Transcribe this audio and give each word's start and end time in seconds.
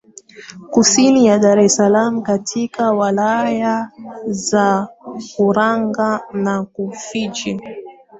kusini 0.73 1.19
ya 1.27 1.37
Dar 1.39 1.59
es 1.59 1.75
salaam 1.75 2.21
katika 2.23 2.91
Wilaya 2.91 3.91
za 4.25 4.89
Mkuranga 5.15 6.21
na 6.33 6.67
Rufiji 6.77 7.61